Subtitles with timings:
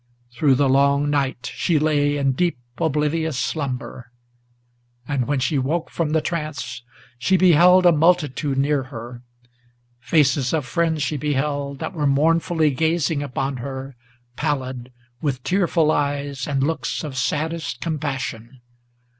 [0.31, 4.11] Through the long night she lay in deep, oblivious slumber;
[5.07, 6.81] And when she woke from the trance,
[7.19, 9.21] she beheld a multitude near her.
[9.99, 13.95] Faces of friends she beheld, that were mournfully gazing upon her,
[14.35, 14.91] Pallid,
[15.21, 18.59] with tearful eyes, and looks of saddest compassion.